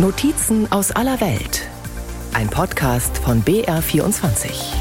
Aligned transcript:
Notizen 0.00 0.70
aus 0.70 0.92
aller 0.92 1.20
Welt. 1.20 1.68
Ein 2.32 2.48
Podcast 2.48 3.18
von 3.18 3.42
BR24. 3.42 4.76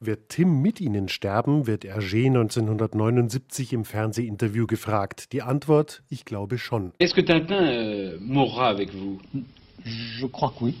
Wird 0.00 0.28
Tim 0.28 0.60
mit 0.60 0.82
Ihnen 0.82 1.08
sterben, 1.08 1.66
wird 1.66 1.86
Hergé 1.86 2.26
1979 2.26 3.72
im 3.72 3.86
Fernsehinterview 3.86 4.66
gefragt. 4.66 5.32
Die 5.32 5.40
Antwort, 5.40 6.02
ich 6.10 6.26
glaube 6.26 6.58
schon. 6.58 6.92
Est-ce 6.98 7.14
que 7.14 7.24
Tintin 7.24 7.64
euh, 7.64 8.18
mourra 8.20 8.68
avec 8.68 8.92
vous 8.92 9.18
Je 9.86 10.26
crois 10.26 10.52
que 10.58 10.64
oui. 10.66 10.74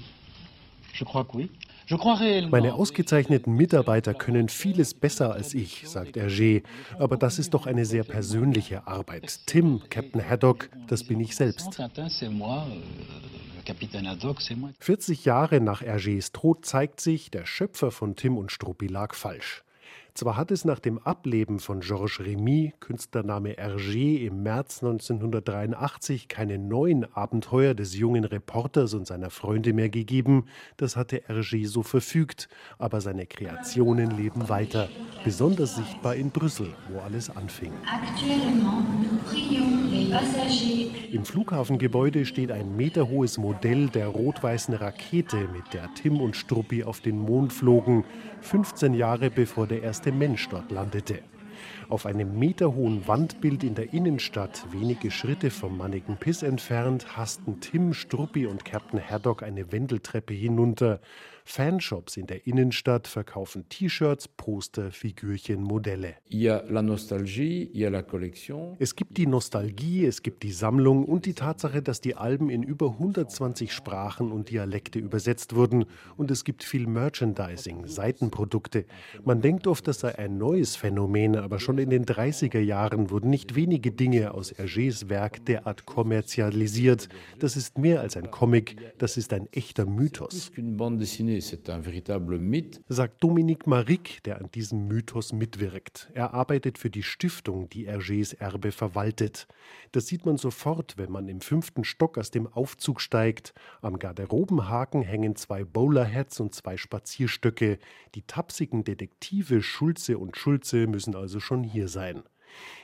Je 0.92 1.04
crois 1.04 1.24
que 1.24 1.38
oui. 1.38 1.50
Meine 2.50 2.74
ausgezeichneten 2.74 3.54
Mitarbeiter 3.54 4.14
können 4.14 4.48
vieles 4.48 4.94
besser 4.94 5.32
als 5.32 5.54
ich, 5.54 5.88
sagt 5.88 6.16
Hergé. 6.16 6.62
Aber 6.98 7.16
das 7.16 7.38
ist 7.38 7.54
doch 7.54 7.66
eine 7.66 7.84
sehr 7.84 8.04
persönliche 8.04 8.86
Arbeit. 8.86 9.40
Tim, 9.46 9.82
Captain 9.90 10.26
Haddock, 10.26 10.70
das 10.86 11.04
bin 11.04 11.20
ich 11.20 11.36
selbst. 11.36 11.80
40 14.80 15.24
Jahre 15.24 15.60
nach 15.60 15.82
Hergés 15.82 16.32
Tod 16.32 16.64
zeigt 16.66 17.00
sich, 17.00 17.30
der 17.30 17.46
Schöpfer 17.46 17.90
von 17.90 18.16
Tim 18.16 18.38
und 18.38 18.52
Struppi 18.52 18.86
lag 18.86 19.14
falsch. 19.14 19.63
Zwar 20.16 20.36
hat 20.36 20.52
es 20.52 20.64
nach 20.64 20.78
dem 20.78 21.00
Ableben 21.00 21.58
von 21.58 21.80
Georges 21.80 22.20
Remy, 22.20 22.72
Künstlername 22.78 23.54
Hergé, 23.54 24.24
im 24.24 24.44
März 24.44 24.80
1983 24.80 26.28
keine 26.28 26.56
neuen 26.56 27.04
Abenteuer 27.16 27.74
des 27.74 27.96
jungen 27.96 28.24
Reporters 28.24 28.94
und 28.94 29.08
seiner 29.08 29.30
Freunde 29.30 29.72
mehr 29.72 29.88
gegeben, 29.88 30.44
das 30.76 30.94
hatte 30.94 31.22
Hergé 31.26 31.66
so 31.66 31.82
verfügt, 31.82 32.48
aber 32.78 33.00
seine 33.00 33.26
Kreationen 33.26 34.12
leben 34.12 34.48
weiter, 34.48 34.88
besonders 35.24 35.74
sichtbar 35.74 36.14
in 36.14 36.30
Brüssel, 36.30 36.68
wo 36.90 37.00
alles 37.00 37.28
anfing. 37.34 37.72
Im 41.10 41.24
Flughafengebäude 41.24 42.24
steht 42.24 42.52
ein 42.52 42.76
meterhohes 42.76 43.36
Modell 43.36 43.88
der 43.88 44.06
rot-weißen 44.06 44.74
Rakete, 44.74 45.48
mit 45.52 45.72
der 45.72 45.92
Tim 45.94 46.20
und 46.20 46.36
Struppi 46.36 46.84
auf 46.84 47.00
den 47.00 47.18
Mond 47.18 47.52
flogen, 47.52 48.04
15 48.44 48.92
Jahre 48.92 49.30
bevor 49.30 49.66
der 49.66 49.82
erste 49.82 50.12
Mensch 50.12 50.48
dort 50.50 50.70
landete. 50.70 51.20
Auf 51.88 52.04
einem 52.04 52.38
meterhohen 52.38 53.08
Wandbild 53.08 53.64
in 53.64 53.74
der 53.74 53.94
Innenstadt, 53.94 54.66
wenige 54.70 55.10
Schritte 55.10 55.50
vom 55.50 55.78
Manneken 55.78 56.18
Piss 56.18 56.42
entfernt, 56.42 57.16
hasten 57.16 57.60
Tim, 57.60 57.94
Struppi 57.94 58.46
und 58.46 58.64
Captain 58.66 59.00
Haddock 59.00 59.42
eine 59.42 59.72
Wendeltreppe 59.72 60.34
hinunter. 60.34 61.00
Fanshops 61.44 62.16
in 62.16 62.26
der 62.26 62.46
Innenstadt 62.46 63.06
verkaufen 63.06 63.68
T-Shirts, 63.68 64.28
Poster, 64.28 64.90
Figürchen, 64.90 65.62
Modelle. 65.62 66.14
Es 68.78 68.96
gibt 68.96 69.16
die 69.18 69.26
Nostalgie, 69.26 70.06
es 70.06 70.22
gibt 70.22 70.42
die 70.42 70.52
Sammlung 70.52 71.04
und 71.04 71.26
die 71.26 71.34
Tatsache, 71.34 71.82
dass 71.82 72.00
die 72.00 72.16
Alben 72.16 72.50
in 72.50 72.62
über 72.62 72.90
120 72.92 73.72
Sprachen 73.72 74.32
und 74.32 74.50
Dialekte 74.50 74.98
übersetzt 74.98 75.54
wurden. 75.54 75.84
Und 76.16 76.30
es 76.30 76.44
gibt 76.44 76.64
viel 76.64 76.86
Merchandising, 76.86 77.86
Seitenprodukte. 77.86 78.86
Man 79.24 79.42
denkt 79.42 79.66
oft, 79.66 79.86
das 79.86 80.00
sei 80.00 80.18
ein 80.18 80.38
neues 80.38 80.76
Phänomen, 80.76 81.36
aber 81.36 81.60
schon 81.60 81.78
in 81.78 81.90
den 81.90 82.06
30er 82.06 82.60
Jahren 82.60 83.10
wurden 83.10 83.30
nicht 83.30 83.54
wenige 83.54 83.92
Dinge 83.92 84.32
aus 84.34 84.52
Hergés 84.54 85.08
Werk 85.08 85.44
derart 85.44 85.84
kommerzialisiert. 85.86 87.08
Das 87.38 87.56
ist 87.56 87.78
mehr 87.78 88.00
als 88.00 88.16
ein 88.16 88.30
Comic, 88.30 88.76
das 88.98 89.16
ist 89.16 89.32
ein 89.32 89.48
echter 89.52 89.86
Mythos 89.86 90.50
c'est 90.54 90.60
un 90.60 90.76
véritable 90.76 91.24
mythe. 91.24 91.33
Sagt 92.88 93.22
Dominique 93.22 93.66
Maric, 93.66 94.22
der 94.24 94.38
an 94.38 94.50
diesem 94.52 94.86
Mythos 94.86 95.32
mitwirkt. 95.32 96.10
Er 96.14 96.34
arbeitet 96.34 96.78
für 96.78 96.90
die 96.90 97.02
Stiftung, 97.02 97.68
die 97.68 97.88
Hergés 97.88 98.36
Erbe 98.38 98.72
verwaltet. 98.72 99.46
Das 99.92 100.06
sieht 100.06 100.26
man 100.26 100.36
sofort, 100.36 100.98
wenn 100.98 101.10
man 101.10 101.28
im 101.28 101.40
fünften 101.40 101.84
Stock 101.84 102.18
aus 102.18 102.30
dem 102.30 102.46
Aufzug 102.46 103.00
steigt. 103.00 103.54
Am 103.82 103.98
Garderobenhaken 103.98 105.02
hängen 105.02 105.36
zwei 105.36 105.64
Bowlerhats 105.64 106.40
und 106.40 106.54
zwei 106.54 106.76
Spazierstöcke. 106.76 107.78
Die 108.14 108.22
tapsigen 108.22 108.84
Detektive 108.84 109.62
Schulze 109.62 110.18
und 110.18 110.36
Schulze 110.36 110.86
müssen 110.86 111.14
also 111.14 111.40
schon 111.40 111.64
hier 111.64 111.88
sein. 111.88 112.22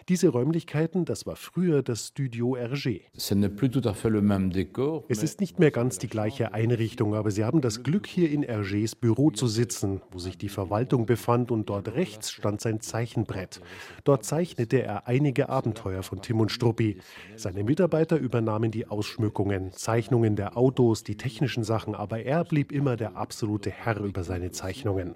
Diese 0.08 0.28
Räumlichkeiten, 0.28 1.04
das 1.04 1.26
war 1.26 1.36
früher 1.36 1.82
das 1.82 2.08
Studio 2.08 2.56
Hergé. 2.56 3.02
Es 5.08 5.22
ist 5.22 5.40
nicht 5.40 5.58
mehr 5.58 5.70
ganz 5.70 5.98
die 5.98 6.08
gleiche 6.08 6.52
Einrichtung, 6.52 7.14
aber 7.14 7.30
Sie 7.30 7.44
haben 7.44 7.60
das 7.60 7.82
Glück, 7.82 8.06
hier 8.06 8.30
in 8.30 8.44
Hergés 8.44 8.98
Büro 8.98 9.30
zu 9.30 9.46
sitzen, 9.46 10.00
wo 10.10 10.18
sich 10.18 10.36
die 10.36 10.48
Verwaltung 10.48 11.06
befand 11.06 11.50
und 11.50 11.68
dort 11.68 11.94
rechts 11.94 12.32
stand 12.32 12.60
sein 12.60 12.80
Zeichenbrett. 12.80 13.60
Dort 14.04 14.24
zeichnete 14.24 14.82
er 14.82 15.06
einige 15.06 15.48
Abenteuer 15.48 16.02
von 16.02 16.22
Tim 16.22 16.40
und 16.40 16.50
Struppi. 16.50 16.98
Seine 17.36 17.62
Mitarbeiter 17.64 18.16
übernahmen 18.18 18.70
die 18.70 18.88
Ausschmückungen, 18.88 19.72
Zeichnungen 19.72 20.34
der 20.34 20.56
Autos, 20.56 21.04
die 21.04 21.16
technischen 21.16 21.62
Sachen, 21.64 21.94
aber 21.94 22.22
er 22.24 22.44
blieb 22.44 22.72
immer 22.72 22.96
der 22.96 23.16
absolute 23.16 23.70
Herr 23.70 24.00
über 24.00 24.24
seine 24.24 24.50
Zeichnungen. 24.50 25.14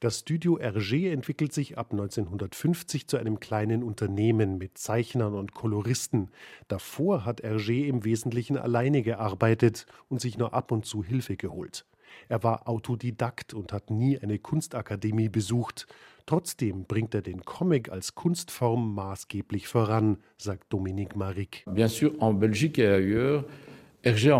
Das 0.00 0.18
Studio 0.18 0.58
Hergé 0.58 1.12
entwickelt 1.12 1.52
sich 1.52 1.78
ab 1.78 1.92
1950 1.92 3.06
zu 3.06 3.16
einem 3.16 3.40
kleinen 3.40 3.82
Unternehmen 3.82 4.58
mit 4.58 4.78
Zeichnern 4.78 5.34
und 5.34 5.54
Koloristen. 5.54 6.30
Davor 6.68 7.24
hat 7.24 7.42
Hergé 7.42 7.86
im 7.86 8.04
Wesentlichen 8.04 8.56
alleine 8.56 9.02
gearbeitet 9.02 9.86
und 10.08 10.20
sich 10.20 10.38
nur 10.38 10.54
ab 10.54 10.72
und 10.72 10.84
zu 10.84 11.04
Hilfe 11.04 11.36
geholt. 11.36 11.86
Er 12.28 12.42
war 12.42 12.68
Autodidakt 12.68 13.54
und 13.54 13.72
hat 13.72 13.90
nie 13.90 14.18
eine 14.18 14.38
Kunstakademie 14.38 15.28
besucht. 15.28 15.86
Trotzdem 16.26 16.84
bringt 16.84 17.14
er 17.14 17.22
den 17.22 17.44
Comic 17.44 17.90
als 17.90 18.14
Kunstform 18.14 18.94
maßgeblich 18.94 19.68
voran, 19.68 20.18
sagt 20.36 20.72
Dominique 20.72 21.16
Maric. 21.16 21.64
Bien 21.66 21.88
sûr, 21.88 22.12
en 22.20 22.38
Belgique 22.38 22.78
et 22.78 22.88
ailleurs, 22.88 23.44
Natürlich 24.02 24.32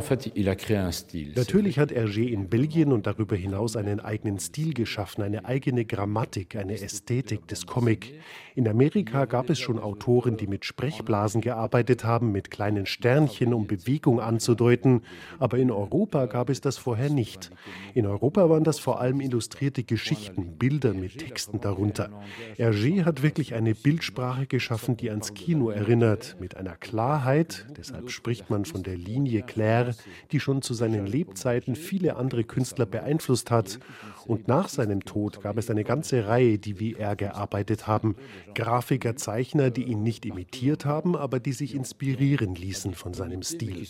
hat 1.79 1.93
Hergé 1.93 2.29
in 2.29 2.49
Belgien 2.49 2.93
und 2.93 3.07
darüber 3.07 3.37
hinaus 3.37 3.77
einen 3.77 4.01
eigenen 4.01 4.39
Stil 4.39 4.73
geschaffen, 4.73 5.23
eine 5.23 5.45
eigene 5.45 5.85
Grammatik, 5.85 6.57
eine 6.57 6.81
Ästhetik 6.81 7.47
des 7.47 7.67
Comic. 7.67 8.19
In 8.55 8.67
Amerika 8.67 9.27
gab 9.27 9.51
es 9.51 9.59
schon 9.59 9.79
Autoren, 9.79 10.39
die 10.39 10.47
mit 10.47 10.65
Sprechblasen 10.65 11.43
gearbeitet 11.43 12.05
haben, 12.05 12.33
mit 12.33 12.51
kleinen 12.51 12.87
Sternchen, 12.87 13.53
um 13.53 13.67
Bewegung 13.67 14.19
anzudeuten. 14.19 15.03
Aber 15.39 15.59
in 15.59 15.71
Europa 15.71 16.25
gab 16.25 16.49
es 16.49 16.63
das 16.63 16.79
vorher 16.79 17.11
nicht. 17.11 17.51
In 17.93 18.07
Europa 18.07 18.49
waren 18.49 18.65
das 18.65 18.79
vor 18.79 19.03
allem 19.03 19.21
illustrierte 19.21 19.85
Geschichten, 19.85 20.57
Bilder 20.57 20.95
mit 20.95 21.19
Texten 21.19 21.61
darunter. 21.61 22.09
Hergé 22.57 23.05
hat 23.05 23.23
wirklich 23.23 23.53
eine 23.53 23.75
Bildsprache 23.75 24.47
geschaffen, 24.47 24.97
die 24.97 25.11
ans 25.11 25.35
Kino 25.35 25.69
erinnert, 25.69 26.39
mit 26.41 26.57
einer 26.57 26.77
Klarheit, 26.77 27.67
deshalb 27.77 28.11
spricht 28.11 28.49
man 28.49 28.65
von 28.65 28.83
der 28.83 28.97
Linie 28.97 29.43
Claire, 29.53 29.95
die 30.33 30.41
schon 30.41 30.63
zu 30.63 30.75
seinen 30.75 31.07
Lebzeiten 31.07 31.77
viele 31.77 32.17
andere 32.17 32.45
Künstler 32.45 32.87
beeinflusst 32.87 33.51
hat. 33.51 33.79
Und 34.27 34.49
nach 34.49 34.69
seinem 34.69 35.05
Tod 35.05 35.41
gab 35.41 35.57
es 35.59 35.71
eine 35.71 35.85
ganze 35.85 36.27
Reihe, 36.27 36.59
die 36.59 36.81
wie 36.81 36.95
er 36.95 37.15
gearbeitet 37.17 37.87
haben. 37.87 38.17
Grafiker, 38.55 39.17
Zeichner, 39.17 39.71
die 39.71 39.85
ihn 39.85 40.03
nicht 40.03 40.27
imitiert 40.27 40.85
haben, 40.85 41.17
aber 41.17 41.41
die 41.41 41.53
sich 41.53 41.75
inspirieren 41.75 42.55
ließen 42.55 42.95
von 42.95 43.15
seinem 43.15 43.43
Stil. 43.43 43.87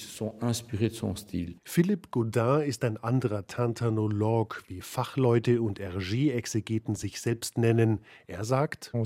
Philippe 1.65 2.09
Godin 2.11 2.61
ist 2.63 2.85
ein 2.85 2.97
anderer 2.97 3.47
Tintinolog, 3.47 4.63
wie 4.69 4.81
Fachleute 4.81 5.61
und 5.63 5.81
Hergé-Exegeten 5.81 6.95
sich 6.95 7.21
selbst 7.21 7.59
nennen. 7.59 8.01
Er 8.27 8.45
sagt, 8.45 8.93
am 8.95 9.05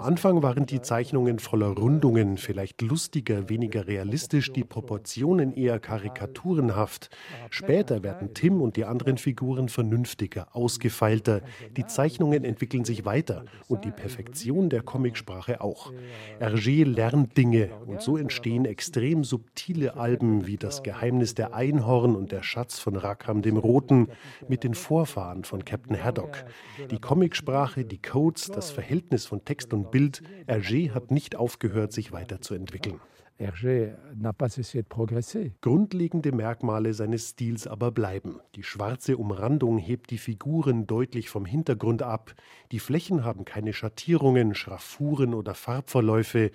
Anfang 0.00 0.42
waren 0.42 0.66
die 0.66 0.82
Zeichnungen 0.82 1.38
voller 1.38 1.68
Rundungen, 1.68 2.36
vielleicht 2.38 2.82
lustiger, 2.82 3.48
weniger 3.48 3.86
realistisch 3.86 4.04
realistisch, 4.04 4.52
die 4.52 4.64
Proportionen 4.64 5.52
eher 5.52 5.78
karikaturenhaft. 5.78 7.10
Später 7.50 8.02
werden 8.02 8.34
Tim 8.34 8.60
und 8.60 8.76
die 8.76 8.84
anderen 8.84 9.03
Figuren 9.18 9.68
vernünftiger, 9.68 10.48
ausgefeilter. 10.52 11.42
Die 11.76 11.86
Zeichnungen 11.86 12.44
entwickeln 12.44 12.84
sich 12.84 13.04
weiter 13.04 13.44
und 13.68 13.84
die 13.84 13.90
Perfektion 13.90 14.70
der 14.70 14.82
Comicsprache 14.82 15.60
auch. 15.60 15.92
Hergé 16.40 16.84
lernt 16.84 17.36
Dinge 17.36 17.70
und 17.86 18.02
so 18.02 18.16
entstehen 18.16 18.64
extrem 18.64 19.24
subtile 19.24 19.96
Alben 19.96 20.46
wie 20.46 20.56
Das 20.56 20.82
Geheimnis 20.82 21.34
der 21.34 21.54
Einhorn 21.54 22.16
und 22.16 22.32
Der 22.32 22.42
Schatz 22.42 22.78
von 22.78 22.96
Rackham 22.96 23.42
dem 23.42 23.56
Roten 23.56 24.08
mit 24.48 24.64
den 24.64 24.74
Vorfahren 24.74 25.44
von 25.44 25.64
Captain 25.64 26.02
Haddock. 26.02 26.44
Die 26.90 26.98
Comicsprache, 26.98 27.84
die 27.84 28.00
Codes, 28.00 28.50
das 28.52 28.70
Verhältnis 28.70 29.26
von 29.26 29.44
Text 29.44 29.72
und 29.72 29.90
Bild, 29.90 30.22
Hergé 30.46 30.90
hat 30.90 31.10
nicht 31.10 31.36
aufgehört, 31.36 31.92
sich 31.92 32.12
weiterzuentwickeln. 32.12 33.00
Hergé 33.36 33.92
n'a 34.16 34.32
pas 34.32 34.48
cessé 34.48 34.82
de 34.82 34.86
progresser. 34.86 35.54
Grundlegende 35.60 36.30
Merkmale 36.30 36.94
seines 36.94 37.30
Stils 37.30 37.66
aber 37.66 37.90
bleiben. 37.90 38.40
Die 38.54 38.62
schwarze 38.62 39.16
Umrandung 39.16 39.78
hebt 39.78 40.10
die 40.10 40.18
Figuren 40.18 40.86
deutlich 40.86 41.30
vom 41.30 41.44
Hintergrund 41.44 42.02
ab. 42.02 42.34
Die 42.70 42.78
Flächen 42.78 43.24
haben 43.24 43.44
keine 43.44 43.72
Schattierungen, 43.72 44.54
Schraffuren 44.54 45.34
oder 45.34 45.54
Farbverläufe. 45.54 46.52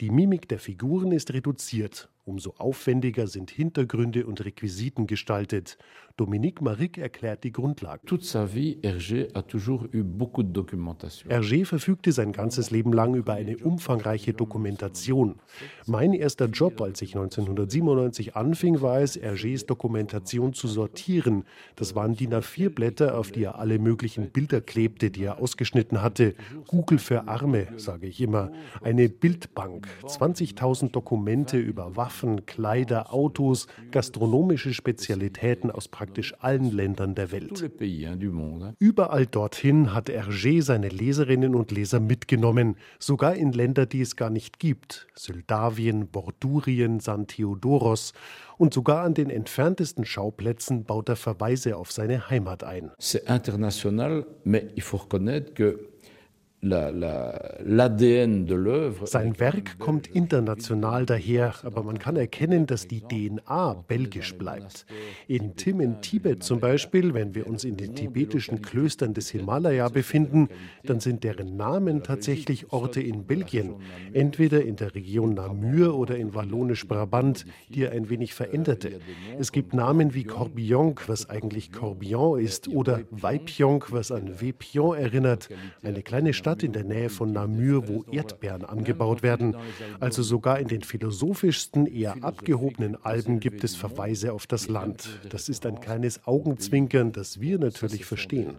Die 0.00 0.10
Mimik 0.10 0.48
der 0.48 0.58
Figuren 0.58 1.12
ist 1.12 1.32
reduziert 1.32 2.11
Umso 2.24 2.54
aufwendiger 2.58 3.26
sind 3.26 3.50
Hintergründe 3.50 4.26
und 4.26 4.44
Requisiten 4.44 5.08
gestaltet. 5.08 5.76
Dominique 6.16 6.62
Maric 6.62 6.96
erklärt 6.96 7.42
die 7.42 7.50
Grundlagen. 7.50 8.06
Hergé 11.28 11.64
verfügte 11.64 12.12
sein 12.12 12.30
ganzes 12.30 12.70
Leben 12.70 12.92
lang 12.92 13.16
über 13.16 13.32
eine 13.32 13.56
umfangreiche 13.56 14.34
Dokumentation. 14.34 15.40
Mein 15.86 16.12
erster 16.12 16.46
Job, 16.46 16.80
als 16.80 17.02
ich 17.02 17.16
1997 17.16 18.36
anfing, 18.36 18.80
war 18.82 19.00
es, 19.00 19.20
Hergés 19.20 19.66
Dokumentation 19.66 20.52
zu 20.52 20.68
sortieren. 20.68 21.44
Das 21.74 21.96
waren 21.96 22.14
DIN 22.14 22.34
A4-Blätter, 22.34 23.18
auf 23.18 23.32
die 23.32 23.42
er 23.42 23.58
alle 23.58 23.80
möglichen 23.80 24.30
Bilder 24.30 24.60
klebte, 24.60 25.10
die 25.10 25.24
er 25.24 25.40
ausgeschnitten 25.40 26.02
hatte. 26.02 26.36
Google 26.68 27.00
für 27.00 27.26
Arme, 27.26 27.66
sage 27.78 28.06
ich 28.06 28.20
immer. 28.20 28.52
Eine 28.80 29.08
Bildbank, 29.08 29.88
20.000 30.04 30.92
Dokumente 30.92 31.58
über 31.58 31.96
Waffen, 31.96 32.11
Kleider, 32.46 33.12
Autos, 33.12 33.66
gastronomische 33.90 34.72
Spezialitäten 34.72 35.70
aus 35.70 35.88
praktisch 35.88 36.34
allen 36.40 36.70
Ländern 36.70 37.14
der 37.14 37.32
Welt. 37.32 37.62
Überall 38.78 39.26
dorthin 39.26 39.92
hat 39.92 40.08
Hergé 40.08 40.62
seine 40.62 40.88
Leserinnen 40.88 41.54
und 41.54 41.70
Leser 41.70 42.00
mitgenommen, 42.00 42.76
sogar 42.98 43.34
in 43.34 43.52
Länder, 43.52 43.84
die 43.86 44.00
es 44.00 44.16
gar 44.16 44.30
nicht 44.30 44.58
gibt. 44.58 45.08
Moldawien, 45.42 46.08
Bordurien, 46.08 47.00
San 47.00 47.26
Theodoros 47.26 48.12
und 48.58 48.72
sogar 48.72 49.04
an 49.04 49.14
den 49.14 49.30
entferntesten 49.30 50.04
Schauplätzen 50.04 50.84
baut 50.84 51.08
er 51.08 51.16
Verweise 51.16 51.76
auf 51.76 51.90
seine 51.90 52.30
Heimat 52.30 52.64
ein. 52.64 52.90
C'est 53.00 53.28
international, 53.28 54.24
mais 54.44 54.64
il 54.76 54.82
faut 54.82 55.02
reconnaître 55.02 55.54
que 55.54 55.91
Sein 56.64 57.02
Werk 59.40 59.80
kommt 59.80 60.06
international 60.06 61.06
daher, 61.06 61.54
aber 61.64 61.82
man 61.82 61.98
kann 61.98 62.14
erkennen, 62.14 62.66
dass 62.66 62.86
die 62.86 63.00
DNA 63.00 63.74
belgisch 63.88 64.36
bleibt. 64.36 64.86
In 65.26 65.56
Tim 65.56 65.80
in 65.80 66.00
Tibet 66.02 66.44
zum 66.44 66.60
Beispiel, 66.60 67.14
wenn 67.14 67.34
wir 67.34 67.48
uns 67.48 67.64
in 67.64 67.76
den 67.76 67.96
tibetischen 67.96 68.62
Klöstern 68.62 69.12
des 69.12 69.30
Himalaya 69.30 69.88
befinden, 69.88 70.50
dann 70.84 71.00
sind 71.00 71.24
deren 71.24 71.56
Namen 71.56 72.04
tatsächlich 72.04 72.72
Orte 72.72 73.00
in 73.00 73.24
Belgien, 73.24 73.74
entweder 74.12 74.62
in 74.62 74.76
der 74.76 74.94
Region 74.94 75.34
Namur 75.34 75.96
oder 75.96 76.16
in 76.16 76.32
Wallonisch-Brabant, 76.32 77.44
die 77.70 77.82
er 77.82 77.90
ein 77.90 78.08
wenig 78.08 78.34
veränderte. 78.34 79.00
Es 79.36 79.50
gibt 79.50 79.74
Namen 79.74 80.14
wie 80.14 80.22
Corbion, 80.22 80.94
was 81.08 81.28
eigentlich 81.28 81.72
Corbion 81.72 82.38
ist, 82.38 82.68
oder 82.68 83.00
Weipion, 83.10 83.82
was 83.88 84.12
an 84.12 84.40
Wepion 84.40 84.96
erinnert, 84.96 85.48
eine 85.82 86.02
kleine 86.02 86.32
Stadt 86.32 86.51
Stadt 86.52 86.62
in 86.64 86.72
der 86.72 86.84
Nähe 86.84 87.08
von 87.08 87.32
Namur, 87.32 87.88
wo 87.88 88.04
Erdbeeren 88.12 88.66
angebaut 88.66 89.22
werden. 89.22 89.56
Also 90.00 90.22
sogar 90.22 90.58
in 90.58 90.68
den 90.68 90.82
philosophischsten, 90.82 91.86
eher 91.86 92.22
abgehobenen 92.22 93.02
Alben 93.02 93.40
gibt 93.40 93.64
es 93.64 93.74
Verweise 93.74 94.34
auf 94.34 94.46
das 94.46 94.68
Land. 94.68 95.08
Das 95.30 95.48
ist 95.48 95.64
ein 95.64 95.80
kleines 95.80 96.26
Augenzwinkern, 96.26 97.12
das 97.12 97.40
wir 97.40 97.58
natürlich 97.58 98.04
verstehen. 98.04 98.50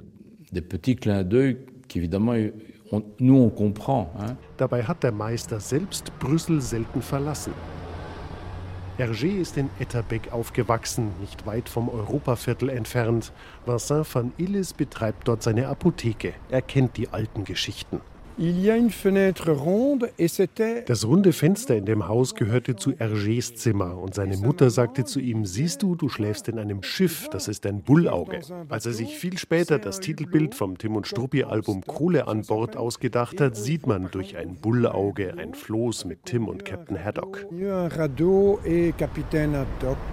Dabei 4.58 4.84
hat 4.84 5.04
der 5.04 5.12
Meister 5.12 5.60
selbst 5.60 6.20
Brüssel 6.20 6.62
selten 6.62 7.02
verlassen. 7.04 7.54
Hergé 8.96 9.40
ist 9.42 9.58
in 9.58 9.72
Etterbeek 9.80 10.32
aufgewachsen, 10.32 11.14
nicht 11.20 11.48
weit 11.48 11.68
vom 11.68 11.90
Europaviertel 11.90 12.70
entfernt. 12.70 13.32
Vincent 13.66 14.14
van 14.14 14.34
Illes 14.38 14.74
betreibt 14.74 15.28
dort 15.28 15.42
seine 15.42 15.68
Apotheke. 15.68 16.34
Er 16.52 16.62
kennt 16.62 16.96
die 16.98 17.10
alten 17.10 17.44
Geschichten. 17.44 18.02
Das 20.88 21.06
runde 21.06 21.34
Fenster 21.34 21.76
in 21.76 21.86
dem 21.86 22.08
Haus 22.08 22.34
gehörte 22.34 22.76
zu 22.76 22.92
Hergés 22.92 23.56
Zimmer 23.56 23.98
und 23.98 24.16
seine 24.16 24.38
Mutter 24.38 24.72
sagte 24.72 25.06
zu 25.06 25.20
ihm, 25.20 25.46
siehst 25.46 25.84
du, 25.84 25.96
du 25.96 26.10
schläfst 26.10 26.48
in 26.48 26.58
einem 26.58 26.82
Schiff, 26.82 27.30
das 27.30 27.48
ist 27.48 27.66
ein 27.68 27.82
Bullauge. 27.82 28.40
Als 28.70 28.88
er 28.88 28.94
sich 28.94 29.18
viel 29.18 29.38
später 29.38 29.78
das 29.78 30.00
Titelbild 30.00 30.56
vom 30.56 30.80
Tim 30.80 30.96
und 30.96 31.06
Struppi 31.06 31.44
Album 31.44 31.84
Kohle 31.86 32.28
an 32.28 32.42
Bord 32.42 32.76
ausgedacht 32.76 33.40
hat, 33.40 33.56
sieht 33.56 33.86
man 33.86 34.10
durch 34.10 34.36
ein 34.36 34.56
Bullauge 34.56 35.36
ein 35.38 35.54
Floß 35.54 36.06
mit 36.06 36.26
Tim 36.26 36.48
und 36.48 36.66
Captain 36.66 36.98
Haddock. 36.98 37.46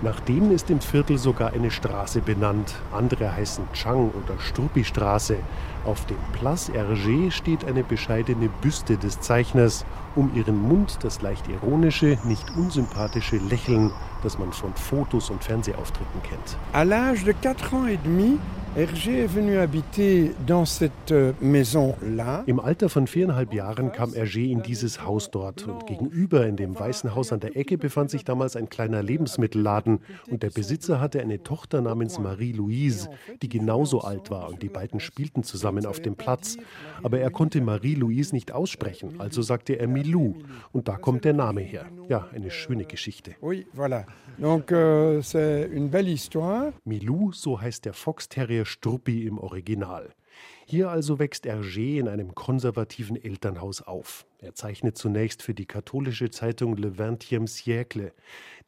Nach 0.03 0.21
dem 0.21 0.51
ist 0.51 0.69
im 0.71 0.81
Viertel 0.81 1.17
sogar 1.17 1.55
eine 1.55 1.71
Straße 1.71 2.21
benannt. 2.21 2.75
Andere 2.93 3.35
heißen 3.35 3.65
Chang 3.73 4.11
oder 4.11 4.39
Struppi 4.39 4.85
Straße. 4.85 5.37
Auf 5.85 6.05
dem 6.07 6.19
Place 6.33 6.71
Hergé 6.71 7.31
steht 7.31 7.65
eine 7.65 7.83
bescheidene 7.83 8.51
Büste 8.61 8.99
des 8.99 9.21
Zeichners, 9.21 9.87
um 10.15 10.31
ihren 10.35 10.61
Mund 10.61 10.99
das 11.03 11.23
leicht 11.23 11.49
ironische, 11.49 12.19
nicht 12.25 12.45
unsympathische 12.57 13.37
Lächeln, 13.37 13.91
das 14.23 14.39
man 14.39 14.53
von 14.53 14.75
Fotos 14.75 15.31
und 15.31 15.43
Fernsehauftritten 15.43 16.23
kennt. 16.23 16.57
À 16.75 16.85
l'âge 16.85 17.25
de 17.25 17.35
4 17.35 17.73
ans 17.73 17.89
et 17.89 18.05
demi, 18.05 18.39
Hergé 18.77 19.25
est 19.25 19.27
venu 19.27 19.57
habiter 19.57 20.31
dans 20.47 20.65
cette 20.65 21.11
euh, 21.11 21.33
maison-là. 21.41 22.45
Im 22.47 22.61
Alter 22.61 22.89
von 22.89 23.09
viereinhalb 23.09 23.53
Jahren 23.53 23.91
kam 23.91 24.13
Hergé 24.13 24.53
in 24.53 24.63
dieses 24.63 25.05
Haus 25.05 25.29
dort 25.33 25.67
und 25.67 25.89
gegenüber 25.89 26.47
in 26.47 26.55
dem 26.55 26.79
weißen 26.79 27.13
Haus 27.17 27.33
an 27.33 27.41
der 27.41 27.57
Ecke 27.57 27.77
befand 27.77 28.13
sich 28.13 28.25
damals 28.25 28.55
ein 28.55 28.69
kleiner 28.69 29.03
Lebensmittelladen 29.03 29.99
und 30.31 30.45
der 30.45 30.51
Besitzer 30.51 31.01
hatte 31.01 31.21
eine 31.21 31.43
Tochter 31.43 31.81
namens 31.81 32.21
Marie-Louise, 32.21 33.11
die 33.43 33.49
genauso 33.49 34.03
alt 34.03 34.31
war 34.31 34.49
und 34.49 34.63
die 34.63 34.69
beiden 34.69 35.01
spielten 35.01 35.43
zusammen 35.43 35.85
auf 35.85 35.99
dem 35.99 36.15
Platz. 36.15 36.57
Aber 37.03 37.19
er 37.19 37.33
konnte 37.33 37.61
Marie-Louise 37.61 38.33
nicht 38.33 38.53
aussprechen, 38.53 39.19
also 39.19 39.43
sagte 39.43 39.81
er 39.81 39.89
Milou 39.89 40.35
und 40.71 40.87
da 40.87 40.97
kommt 40.97 41.25
der 41.25 41.33
Name 41.33 41.63
her. 41.63 41.87
Ja, 42.09 42.29
eine 42.33 42.53
schöne 42.53 42.85
Geschichte. 42.85 43.33
Oui, 43.43 43.67
voilà. 43.77 44.05
Donc 44.39 44.71
euh, 44.71 45.21
c'est 45.23 45.69
une 45.73 45.89
belle 45.89 46.09
histoire. 46.09 46.73
Milou, 46.85 47.33
so 47.33 47.61
heißt 47.61 47.85
der 47.85 47.95
Foxterrier 47.95 48.60
der 48.60 48.60
Struppi 48.65 49.27
im 49.27 49.39
Original. 49.39 50.15
Hier 50.71 50.89
also 50.89 51.19
wächst 51.19 51.47
Hergé 51.47 51.99
in 51.99 52.07
einem 52.07 52.37
konservativen 52.37 53.17
Elternhaus 53.21 53.83
auf. 53.83 54.25
Er 54.39 54.55
zeichnet 54.55 54.97
zunächst 54.97 55.43
für 55.43 55.53
die 55.53 55.67
katholische 55.67 56.31
Zeitung 56.31 56.77
Le 56.77 56.97
Vingtième 56.97 57.49
Siècle. 57.49 58.13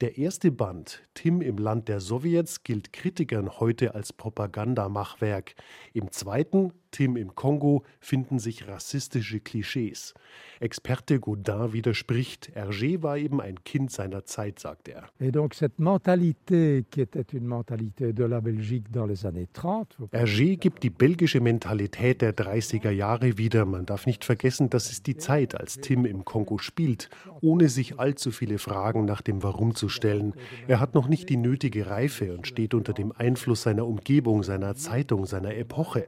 Der 0.01 0.19
erste 0.19 0.51
Band, 0.51 1.01
Tim 1.15 1.41
im 1.41 1.59
Land 1.59 1.89
der 1.89 2.01
Sowjets, 2.01 2.65
gilt 2.65 2.93
Kritikern 2.93 3.61
heute 3.61 3.95
als 3.95 4.13
Propagandamachwerk. 4.13 5.55
Im 5.95 6.11
zweiten, 6.11 6.73
Tim 6.91 7.17
im 7.17 7.37
Kongo, 7.37 7.85
finden 8.01 8.39
sich 8.41 8.67
rassistische 8.67 9.41
Klischees. 9.41 10.13
Experte 10.61 11.21
Godin 11.21 11.73
widerspricht, 11.73 12.51
Hergé 12.55 13.03
war 13.03 13.17
eben 13.17 13.41
ein 13.41 13.63
Kind 13.65 13.93
seiner 13.93 14.25
Zeit, 14.25 14.59
sagt 14.59 14.89
er. 14.89 15.09
Et 15.21 15.33
donc 15.33 15.55
cette 15.55 15.79
mentalité, 15.79 16.85
qui 16.91 17.01
était 17.01 17.33
une 17.33 17.47
mentalité 17.47 18.13
de 18.13 18.25
la 18.25 18.41
Belgique 18.41 18.91
dans 18.91 19.07
les 19.07 19.25
années 19.25 19.49
30. 19.53 19.97
Hergé 20.11 20.57
gibt 20.57 20.83
die 20.83 20.91
belgische 20.91 21.41
Mentalität 21.41 21.92
der 22.01 22.35
30er 22.35 22.91
Jahre 22.91 23.39
wieder. 23.39 23.65
Man 23.65 23.87
darf 23.87 24.07
nicht 24.07 24.25
vergessen, 24.25 24.71
das 24.71 24.91
ist 24.91 25.07
die 25.07 25.17
Zeit, 25.17 25.59
als 25.59 25.77
Tim 25.77 26.05
im 26.05 26.25
Kongo 26.25 26.59
spielt, 26.59 27.11
ohne 27.41 27.69
sich 27.69 27.99
allzu 27.99 28.31
viele 28.31 28.59
Fragen 28.59 29.05
nach 29.05 29.21
dem 29.21 29.43
Warum 29.43 29.75
zu 29.75 29.89
stellen. 29.89 30.35
Er 30.69 30.81
hat 30.81 30.95
noch 30.95 31.09
nicht 31.09 31.29
die 31.29 31.37
nötige 31.37 31.89
Reife 31.89 32.35
und 32.35 32.47
steht 32.47 32.75
unter 32.75 32.93
dem 32.93 33.13
Einfluss 33.13 33.63
seiner 33.63 33.87
Umgebung, 33.87 34.43
seiner 34.43 34.75
Zeitung, 34.75 35.27
seiner 35.27 35.55
Epoche. 35.55 36.07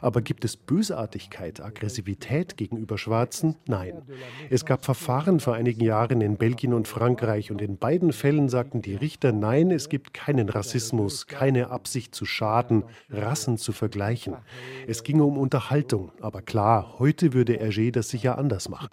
Aber 0.00 0.20
gibt 0.20 0.44
es 0.44 0.56
Bösartigkeit, 0.56 1.60
Aggressivität 1.60 2.56
gegenüber 2.56 2.98
Schwarzen? 2.98 3.56
Nein. 3.66 4.02
Es 4.50 4.66
gab 4.66 4.84
Verfahren 4.84 5.40
vor 5.40 5.54
einigen 5.54 5.82
Jahren 5.82 6.20
in 6.20 6.36
Belgien 6.36 6.74
und 6.74 6.86
Frankreich 6.86 7.50
und 7.50 7.62
in 7.62 7.78
beiden 7.78 8.12
Fällen 8.12 8.48
sagten 8.48 8.82
die 8.82 8.94
Richter, 8.94 9.32
nein, 9.32 9.70
es 9.70 9.88
gibt 9.88 10.12
keinen 10.12 10.48
Rassismus, 10.50 11.26
keine 11.26 11.70
Absicht 11.70 12.14
zu 12.14 12.26
schaden, 12.26 12.84
Rassen 13.08 13.56
zu 13.56 13.72
vergleichen. 13.72 14.34
Es 14.86 15.02
ging 15.02 15.13
um 15.20 15.38
Unterhaltung, 15.38 16.10
aber 16.20 16.42
klar, 16.42 16.98
heute 16.98 17.32
würde 17.32 17.54
Hergé 17.54 17.90
das 17.90 18.08
sicher 18.08 18.38
anders 18.38 18.68
machen. 18.68 18.88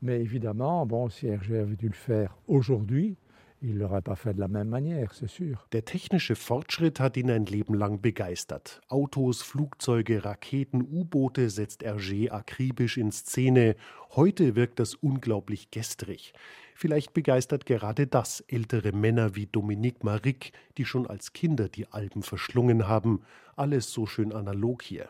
Mais 0.00 0.20
évidemment, 0.20 0.86
bon, 0.86 1.08
si 1.08 1.26
Hergé 1.26 1.58
avait 1.58 1.76
dû 1.76 1.88
le 1.88 1.94
faire 1.94 2.36
aujourd'hui, 2.46 3.16
il 3.60 3.78
l'aurait 3.78 4.02
pas 4.02 4.14
fait 4.14 4.34
de 4.34 4.38
la 4.38 4.46
même 4.46 4.68
manière, 4.68 5.12
c'est 5.14 5.28
sûr. 5.28 5.66
Der 5.72 5.84
technische 5.84 6.36
Fortschritt 6.36 7.00
hat 7.00 7.16
ihn 7.16 7.28
ein 7.28 7.44
Leben 7.44 7.74
lang 7.74 8.00
begeistert. 8.00 8.80
Autos, 8.88 9.42
Flugzeuge, 9.42 10.24
Raketen, 10.24 10.82
U-Boote 10.82 11.50
setzt 11.50 11.82
Hergé 11.82 12.30
akribisch 12.30 12.96
in 12.96 13.10
Szene. 13.10 13.74
Heute 14.14 14.54
wirkt 14.54 14.78
das 14.78 14.94
unglaublich 14.94 15.72
gestrig. 15.72 16.32
Vielleicht 16.80 17.12
begeistert 17.12 17.66
gerade 17.66 18.06
das 18.06 18.38
ältere 18.46 18.92
Männer 18.92 19.34
wie 19.34 19.46
Dominique 19.46 20.04
Maric, 20.04 20.52
die 20.76 20.84
schon 20.84 21.08
als 21.08 21.32
Kinder 21.32 21.68
die 21.68 21.88
Alben 21.88 22.22
verschlungen 22.22 22.86
haben. 22.86 23.22
Alles 23.56 23.90
so 23.92 24.06
schön 24.06 24.32
analog 24.32 24.84
hier. 24.84 25.08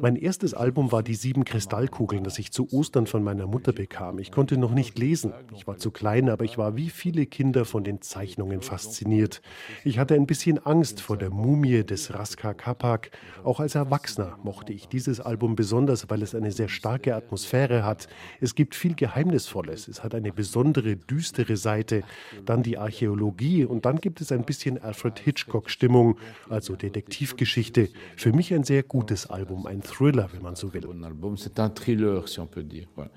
Mein 0.00 0.16
erstes 0.16 0.54
Album 0.54 0.92
war 0.92 1.02
die 1.02 1.14
sieben 1.14 1.44
Kristallkugeln, 1.44 2.24
das 2.24 2.38
ich 2.38 2.52
zu 2.52 2.72
Ostern 2.72 3.06
von 3.06 3.22
meiner 3.22 3.46
Mutter 3.46 3.74
bekam. 3.74 4.18
Ich 4.18 4.32
konnte 4.32 4.56
noch 4.56 4.72
nicht 4.72 4.98
lesen. 4.98 5.34
Ich 5.54 5.66
war 5.66 5.76
zu 5.76 5.90
klein, 5.90 6.30
aber 6.30 6.46
ich 6.46 6.56
war 6.56 6.74
wie 6.76 6.88
viele 6.88 7.26
Kinder 7.26 7.66
von 7.66 7.84
den 7.84 8.00
Zeichnungen 8.00 8.62
fasziniert. 8.62 9.42
Ich 9.84 9.98
hatte 9.98 10.14
ein 10.14 10.24
bisschen 10.26 10.58
Angst 10.64 11.02
vor 11.02 11.18
der 11.18 11.28
Mumie 11.28 11.84
des 11.84 12.14
Raska 12.14 12.54
Kapak. 12.54 13.10
Auch 13.44 13.60
als 13.60 13.74
Erwachsener 13.74 14.38
mochte 14.42 14.72
ich 14.72 14.88
dieses 14.88 15.20
Album 15.20 15.54
besonders, 15.54 16.08
weil 16.08 16.22
es 16.22 16.34
eine 16.34 16.52
sehr 16.52 16.70
starke 16.70 17.14
Atmosphäre 17.14 17.84
hat. 17.84 18.08
Es 18.40 18.54
gibt 18.54 18.61
gibt 18.62 18.76
viel 18.76 18.94
Geheimnisvolles. 18.94 19.88
Es 19.88 20.04
hat 20.04 20.14
eine 20.14 20.32
besondere, 20.32 20.94
düstere 20.94 21.56
Seite, 21.56 22.04
dann 22.44 22.62
die 22.62 22.78
Archäologie 22.78 23.64
und 23.64 23.86
dann 23.86 23.96
gibt 23.96 24.20
es 24.20 24.30
ein 24.30 24.44
bisschen 24.44 24.80
Alfred 24.80 25.18
Hitchcock-Stimmung, 25.18 26.16
also 26.48 26.76
Detektivgeschichte. 26.76 27.88
Für 28.16 28.32
mich 28.32 28.54
ein 28.54 28.62
sehr 28.62 28.84
gutes 28.84 29.28
Album, 29.28 29.66
ein 29.66 29.82
Thriller, 29.82 30.28
wenn 30.32 30.42
man 30.42 30.54
so 30.54 30.72
will. 30.72 30.86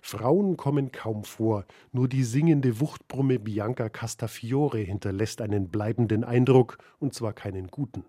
Frauen 0.02 0.58
kommen 0.58 0.92
kaum 0.92 1.24
vor, 1.24 1.66
nur 1.92 2.08
die 2.08 2.24
singende 2.24 2.80
Wuchtbrumme 2.80 3.38
Bianca 3.38 3.90
Castafiore 3.90 4.80
hinterlässt 4.80 5.42
einen 5.42 5.70
bleibenden 5.70 6.24
Eindruck, 6.24 6.80
und 6.98 7.14
zwar 7.14 7.34
keinen 7.34 7.68
guten. 7.68 8.04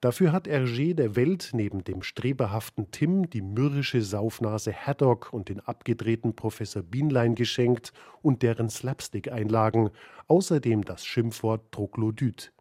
Dafür 0.00 0.32
hat 0.32 0.46
Hergé 0.46 0.94
der 0.94 1.16
Welt 1.16 1.50
neben 1.52 1.84
dem 1.84 2.02
streberhaften 2.02 2.90
Tim 2.90 3.30
die 3.30 3.42
mürrische 3.42 4.02
Saufnase 4.02 4.72
Haddock 4.72 5.32
und 5.32 5.48
den 5.48 5.60
abgedrehten 5.60 6.34
Professor 6.34 6.82
Bienlein 6.82 7.34
geschenkt 7.34 7.92
und 8.22 8.42
deren 8.42 8.68
Slapstick-Einlagen, 8.68 9.90
außerdem 10.28 10.84
das 10.84 11.04
Schimpfwort 11.04 11.72
Troglodyt. 11.72 12.52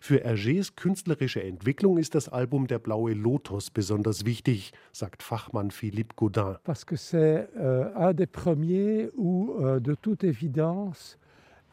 Für 0.00 0.24
Hergés 0.24 0.72
künstlerische 0.76 1.42
Entwicklung 1.42 1.98
ist 1.98 2.14
das 2.14 2.28
Album 2.28 2.66
Der 2.66 2.78
blaue 2.78 3.14
Lotus 3.14 3.70
besonders 3.70 4.24
wichtig, 4.24 4.72
sagt 4.92 5.22
Fachmann 5.22 5.70
Philippe 5.70 6.14
Gaudin. 6.16 6.56
Parce 6.64 6.84
que 6.84 6.96
c'est 6.96 7.48
euh, 7.56 7.92
un 7.96 8.14
des 8.14 8.26
premiers 8.26 9.10
où, 9.16 9.56
euh, 9.58 9.80
de 9.80 9.94
toute 9.94 10.22
évidence, 10.22 11.18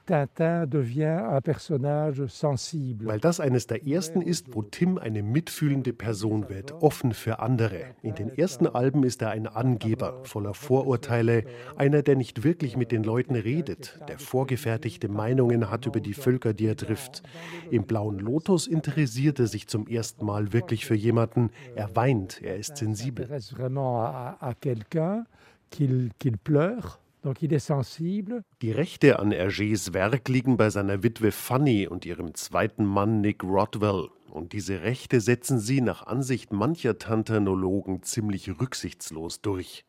Tintin 0.05 0.69
devient 0.69 1.21
un 1.21 1.41
personnage 1.41 2.27
sensible. 2.27 3.07
Weil 3.07 3.19
das 3.19 3.39
eines 3.39 3.67
der 3.67 3.87
ersten 3.87 4.21
ist, 4.21 4.53
wo 4.53 4.61
Tim 4.61 4.97
eine 4.97 5.23
mitfühlende 5.23 5.93
Person 5.93 6.49
wird, 6.49 6.71
offen 6.81 7.13
für 7.13 7.39
andere. 7.39 7.95
In 8.01 8.15
den 8.15 8.29
ersten 8.29 8.67
Alben 8.67 9.03
ist 9.03 9.21
er 9.21 9.31
ein 9.31 9.47
Angeber, 9.47 10.19
voller 10.23 10.53
Vorurteile, 10.53 11.45
einer, 11.77 12.01
der 12.01 12.15
nicht 12.15 12.43
wirklich 12.43 12.75
mit 12.75 12.91
den 12.91 13.03
Leuten 13.03 13.35
redet, 13.35 13.99
der 14.07 14.19
vorgefertigte 14.19 15.07
Meinungen 15.07 15.69
hat 15.69 15.85
über 15.85 16.01
die 16.01 16.13
Völker, 16.13 16.53
die 16.53 16.67
er 16.67 16.75
trifft. 16.75 17.23
Im 17.71 17.85
Blauen 17.85 18.19
Lotus 18.19 18.67
interessiert 18.67 19.39
er 19.39 19.47
sich 19.47 19.67
zum 19.67 19.87
ersten 19.87 20.25
Mal 20.25 20.53
wirklich 20.53 20.85
für 20.85 20.95
jemanden. 20.95 21.49
Er 21.75 21.95
weint, 21.95 22.41
er 22.41 22.57
ist 22.57 22.77
sensibel. 22.77 23.27
Qu'il 26.19 26.37
pleure. 26.37 27.02
Die 28.61 28.71
Rechte 28.71 29.19
an 29.19 29.31
Hergés 29.31 29.93
Werk 29.93 30.27
liegen 30.27 30.57
bei 30.57 30.69
seiner 30.69 31.03
Witwe 31.03 31.31
Fanny 31.31 31.87
und 31.87 32.05
ihrem 32.05 32.35
zweiten 32.35 32.83
Mann 32.83 33.21
Nick 33.21 33.45
Rodwell. 33.45 34.09
Und 34.29 34.51
diese 34.51 34.81
Rechte 34.81 35.21
setzen 35.21 35.57
sie 35.57 35.79
nach 35.79 36.05
Ansicht 36.05 36.51
mancher 36.51 36.97
Tantanologen 36.97 38.03
ziemlich 38.03 38.59
rücksichtslos 38.59 39.41
durch. 39.41 39.85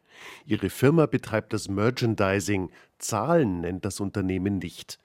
Ihre 0.47 0.71
Firma 0.71 1.07
betreibt 1.07 1.53
das 1.53 1.69
Merchandising, 1.69 2.71
Zahlen 2.99 3.63
nennt 3.63 3.85
das 3.85 3.99
Unternehmen 3.99 4.59
nicht. 4.59 5.01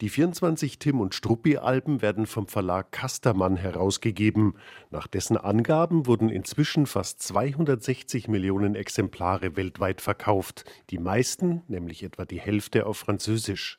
Die 0.00 0.08
24 0.08 0.78
Tim 0.78 0.98
und 0.98 1.14
Struppi-Alben 1.14 2.00
werden 2.00 2.24
vom 2.24 2.46
Verlag 2.46 2.90
Kastermann 2.90 3.56
herausgegeben. 3.56 4.54
Nach 4.90 5.06
dessen 5.06 5.36
Angaben 5.36 6.06
wurden 6.06 6.30
inzwischen 6.30 6.86
fast 6.86 7.20
260 7.20 8.26
Millionen 8.26 8.76
Exemplare 8.76 9.56
weltweit 9.56 10.00
verkauft. 10.00 10.64
Die 10.88 10.96
meisten, 10.96 11.64
nämlich 11.68 12.02
etwa 12.02 12.24
die 12.24 12.40
Hälfte, 12.40 12.86
auf 12.86 12.96
Französisch. 12.96 13.78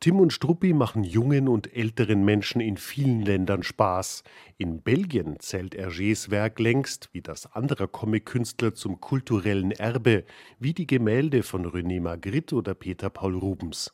Tim 0.00 0.18
und 0.18 0.32
Struppi 0.32 0.72
machen 0.72 1.04
jungen 1.04 1.48
und 1.48 1.76
älteren 1.76 2.24
Menschen 2.24 2.62
in 2.62 2.78
vielen 2.78 3.20
Ländern 3.20 3.62
Spaß. 3.62 4.22
In 4.56 4.80
Belgien 4.80 5.38
zählt 5.40 5.76
Hergés 5.76 6.30
Werk 6.30 6.58
längst, 6.58 7.10
wie 7.12 7.20
das 7.20 7.52
anderer 7.52 7.86
Comic-Künstler, 7.86 8.72
zum 8.72 8.98
kulturellen 8.98 9.72
Erbe, 9.72 10.24
wie 10.58 10.72
die 10.72 10.86
Gemälde 10.86 11.42
von 11.42 11.66
René 11.66 12.00
Magritte 12.00 12.54
oder 12.54 12.72
Peter 12.74 13.10
Paul 13.10 13.36
Rubens. 13.36 13.92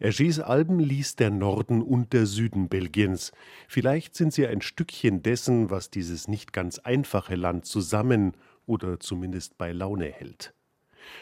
Hergés 0.00 0.40
Alben 0.40 0.78
liest 0.78 1.20
der 1.20 1.30
Norden 1.30 1.82
und 1.82 2.12
der 2.12 2.26
Süden 2.26 2.68
Belgiens. 2.68 3.32
Vielleicht 3.68 4.14
sind 4.14 4.32
sie 4.32 4.46
ein 4.46 4.62
Stückchen 4.62 5.22
dessen, 5.22 5.70
was 5.70 5.90
dieses 5.90 6.28
nicht 6.28 6.52
ganz 6.52 6.78
einfache 6.78 7.34
Land 7.36 7.66
zusammen 7.66 8.32
oder 8.66 9.00
zumindest 9.00 9.58
bei 9.58 9.72
Laune 9.72 10.06
hält. 10.06 10.54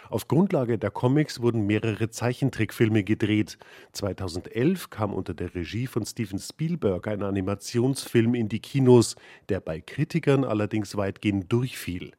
Auf 0.09 0.28
Grundlage 0.28 0.78
der 0.78 0.90
Comics 0.90 1.40
wurden 1.40 1.66
mehrere 1.66 2.11
Zeichentrickfilme 2.11 3.04
gedreht. 3.04 3.59
2011 3.92 4.90
kam 4.90 5.14
unter 5.14 5.35
der 5.35 5.54
Regie 5.54 5.87
von 5.87 6.04
Steven 6.04 6.38
Spielberg 6.38 7.06
ein 7.09 7.23
Animationsfilm 7.23 8.35
in 8.35 8.49
die 8.49 8.61
Kinos, 8.61 9.16
der 9.49 9.61
bei 9.61 9.80
Kritikern 9.80 10.44
allerdings 10.44 10.97
weitgehend 10.97 11.50
durchfiel. 11.52 12.12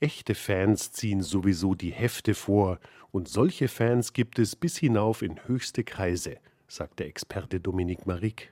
Echte 0.00 0.34
Fans 0.34 0.92
ziehen 0.92 1.22
sowieso 1.22 1.74
die 1.74 1.92
Hefte 1.92 2.34
vor, 2.34 2.78
und 3.10 3.28
solche 3.28 3.68
Fans 3.68 4.12
gibt 4.12 4.38
es 4.38 4.56
bis 4.56 4.76
hinauf 4.76 5.22
in 5.22 5.46
höchste 5.46 5.84
Kreise, 5.84 6.38
sagt 6.68 6.98
der 6.98 7.06
Experte 7.06 7.60
Dominique 7.60 8.06
Maric. 8.06 8.50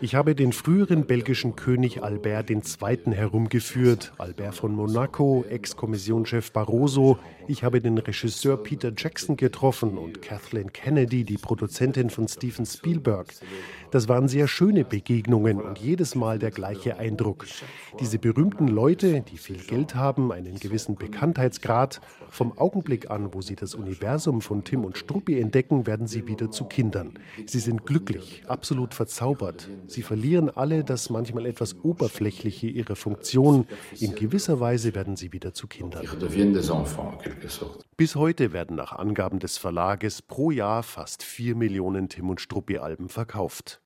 Ich 0.00 0.14
habe 0.16 0.34
den 0.34 0.52
früheren 0.52 1.06
belgischen 1.06 1.54
König 1.54 2.02
Albert 2.02 2.50
II. 2.50 3.14
herumgeführt, 3.14 4.12
Albert 4.18 4.56
von 4.56 4.74
Monaco, 4.74 5.44
Ex-Kommissionschef 5.48 6.50
Barroso. 6.50 7.18
Ich 7.46 7.62
habe 7.62 7.80
den 7.80 7.96
Regisseur 7.96 8.56
Peter 8.56 8.92
Jackson 8.94 9.36
getroffen 9.36 9.96
und 9.96 10.20
Kathleen 10.20 10.72
Kennedy, 10.72 11.24
die 11.24 11.38
Produzentin 11.38 12.10
von 12.10 12.26
Steven 12.26 12.66
Spielberg. 12.66 13.32
Das 13.92 14.08
waren 14.08 14.28
sehr 14.28 14.48
schöne 14.48 14.84
Begegnungen 14.84 15.60
und 15.60 15.78
jedes 15.78 16.14
Mal 16.14 16.38
der 16.38 16.50
gleiche 16.50 16.98
Eindruck. 16.98 17.46
Diese 18.00 18.18
berühmten 18.18 18.68
Leute, 18.68 19.22
die 19.22 19.38
viel 19.38 19.58
Geld 19.58 19.94
haben, 19.94 20.32
einen 20.32 20.58
gewissen 20.58 20.96
Bekanntheitsgrad, 20.96 22.00
vom 22.28 22.58
Augenblick 22.58 23.10
an, 23.10 23.32
wo 23.32 23.40
sie 23.40 23.56
das 23.56 23.74
Universum 23.74 24.07
von 24.40 24.64
Tim 24.64 24.84
und 24.84 24.96
Struppi 24.96 25.38
entdecken, 25.38 25.86
werden 25.86 26.06
sie 26.06 26.26
wieder 26.26 26.50
zu 26.50 26.64
Kindern. 26.64 27.18
Sie 27.46 27.58
sind 27.58 27.84
glücklich, 27.84 28.42
absolut 28.46 28.94
verzaubert. 28.94 29.68
Sie 29.86 30.02
verlieren 30.02 30.48
alle 30.48 30.82
das 30.82 31.10
manchmal 31.10 31.44
etwas 31.44 31.76
oberflächliche 31.84 32.68
ihrer 32.68 32.96
Funktion. 32.96 33.66
In 34.00 34.14
gewisser 34.14 34.60
Weise 34.60 34.94
werden 34.94 35.16
sie 35.16 35.32
wieder 35.32 35.52
zu 35.52 35.66
Kindern. 35.66 36.06
Bis 37.98 38.16
heute 38.16 38.52
werden 38.52 38.76
nach 38.76 38.92
Angaben 38.92 39.40
des 39.40 39.58
Verlages 39.58 40.22
pro 40.22 40.50
Jahr 40.50 40.82
fast 40.82 41.22
vier 41.22 41.54
Millionen 41.54 42.08
Tim 42.08 42.30
und 42.30 42.40
Struppi-Alben 42.40 43.10
verkauft. 43.10 43.76